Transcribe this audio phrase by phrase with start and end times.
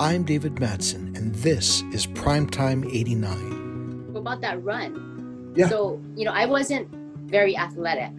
[0.00, 4.12] I'm David Matson, and this is Primetime 89.
[4.12, 5.52] What About that run.
[5.54, 5.68] Yeah.
[5.68, 6.88] So, you know, I wasn't
[7.30, 8.10] very athletic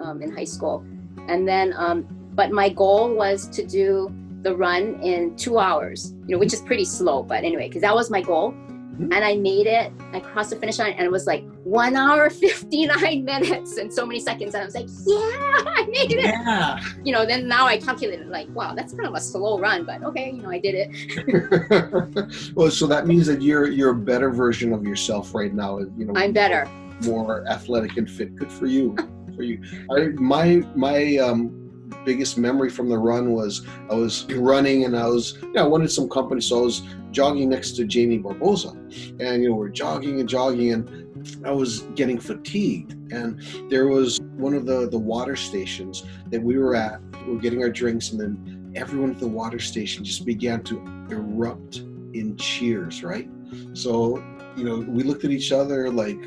[0.00, 0.84] um, in high school.
[1.26, 6.36] And then, um, but my goal was to do the run in two hours, you
[6.36, 8.54] know, which is pretty slow, but anyway, because that was my goal.
[8.98, 9.14] Mhm.
[9.14, 9.92] And I made it.
[10.12, 14.04] I crossed the finish line, and it was like one hour, 59 minutes, and so
[14.04, 14.54] many seconds.
[14.54, 15.16] And I was like, yeah,
[15.78, 16.24] I made it.
[16.24, 16.80] Yeah.
[17.04, 20.02] You know, then now I calculated, like, wow, that's kind of a slow run, but
[20.02, 22.52] okay, you know, I did it.
[22.56, 25.78] well, so that means that you're you're a better version of yourself right now.
[25.96, 26.68] You know, I'm better.
[27.04, 28.34] more athletic and fit.
[28.34, 28.96] Good for you.
[29.36, 29.62] for you.
[29.94, 31.67] I, my my um,
[32.04, 35.90] biggest memory from the run was I was running and I was yeah I wanted
[35.90, 38.72] some company, so I was jogging next to Jamie Barbosa,
[39.20, 44.20] and you know we're jogging and jogging and I was getting fatigued and there was
[44.36, 47.00] one of the the water stations that we were at.
[47.26, 50.78] We were getting our drinks and then everyone at the water station just began to
[51.10, 51.78] erupt
[52.14, 53.02] in cheers.
[53.02, 53.28] Right,
[53.72, 54.22] so
[54.56, 56.18] you know we looked at each other like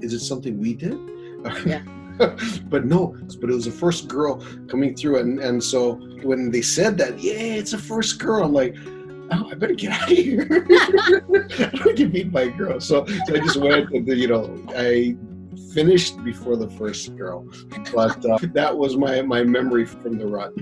[0.00, 0.98] is it something we did?
[1.66, 1.82] Yeah.
[2.68, 6.62] but no, but it was the first girl coming through, and and so when they
[6.62, 8.76] said that, yeah, it's a first girl, I'm like,
[9.32, 10.46] oh, I better get out of here.
[10.50, 14.64] I don't get beat by a girl, so, so I just went, and you know,
[14.76, 15.16] I
[15.72, 17.46] finished before the first girl,
[17.94, 20.52] but uh, that was my my memory from the run.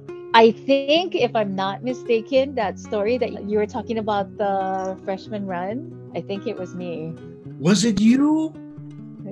[0.34, 5.46] I think, if I'm not mistaken, that story that you were talking about the freshman
[5.46, 7.14] run, I think it was me.
[7.60, 8.52] was it you?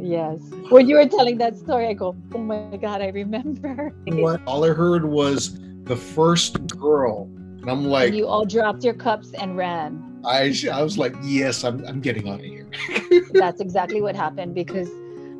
[0.02, 0.40] Yes.
[0.40, 0.70] Mm.
[0.72, 3.94] When you were telling that story, I go, oh my God, I remember.
[4.06, 8.82] What all I heard was the first girl, and I'm like, And you all dropped
[8.82, 10.20] your cups and ran.
[10.24, 12.68] I I was like, yes, I'm I'm getting out of here.
[13.32, 14.90] That's exactly what happened because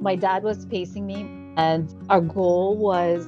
[0.00, 1.26] my dad was pacing me,
[1.56, 3.26] and our goal was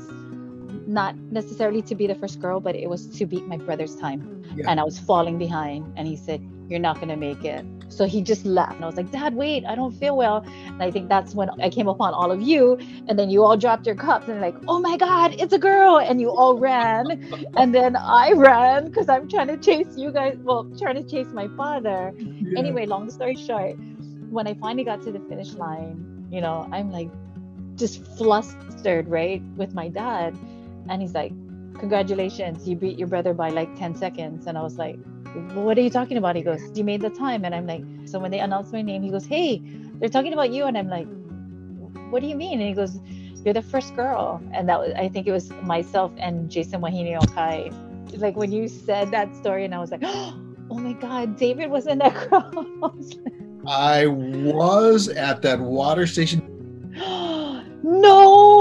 [0.86, 4.42] not necessarily to be the first girl, but it was to beat my brother's time.
[4.54, 4.66] Yeah.
[4.68, 7.64] And I was falling behind, and he said, You're not going to make it.
[7.88, 8.74] So he just left.
[8.74, 10.38] And I was like, Dad, wait, I don't feel well.
[10.66, 13.56] And I think that's when I came upon all of you, and then you all
[13.56, 15.98] dropped your cups and like, Oh my God, it's a girl.
[15.98, 17.06] And you all ran.
[17.56, 21.28] and then I ran because I'm trying to chase you guys, well, trying to chase
[21.32, 22.12] my father
[22.56, 23.76] anyway, long story short,
[24.30, 27.10] when I finally got to the finish line, you know, I'm like
[27.76, 30.36] just flustered, right, with my dad.
[30.88, 31.32] And he's like,
[31.78, 34.46] Congratulations, you beat your brother by like 10 seconds.
[34.46, 34.96] And I was like,
[35.52, 36.36] What are you talking about?
[36.36, 37.44] He goes, You made the time.
[37.44, 39.62] And I'm like, So when they announced my name, he goes, Hey,
[39.98, 40.64] they're talking about you.
[40.64, 41.06] And I'm like,
[42.10, 42.60] What do you mean?
[42.60, 42.98] And he goes,
[43.44, 44.42] You're the first girl.
[44.52, 47.72] And that was, I think it was myself and Jason Wahini Okai.
[48.18, 50.02] Like when you said that story, and I was like,
[50.70, 52.54] Oh my God, David was in that crowd.
[52.56, 53.34] I was like,
[53.66, 56.42] I was at that water station.
[57.82, 58.53] no!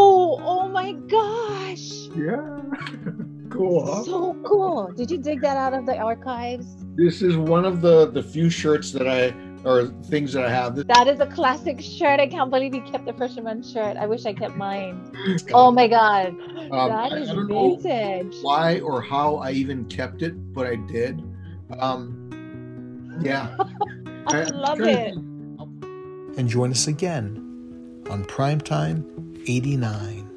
[0.73, 2.09] Oh my gosh!
[2.17, 2.59] Yeah.
[3.51, 3.85] cool.
[3.85, 4.03] huh?
[4.03, 4.91] So cool.
[4.91, 6.65] Did you dig that out of the archives?
[6.95, 10.75] This is one of the the few shirts that I or things that I have.
[10.87, 12.19] That is a classic shirt.
[12.19, 13.97] I can't believe you kept the fisherman shirt.
[13.97, 15.11] I wish I kept mine.
[15.53, 16.29] Oh my god.
[16.29, 18.35] um, that I, is I don't know vintage.
[18.41, 21.21] why or how I even kept it, but I did.
[21.77, 23.55] Um, yeah.
[24.27, 25.13] I I'm love it.
[26.35, 29.05] And join us again on Primetime
[29.47, 30.32] 89.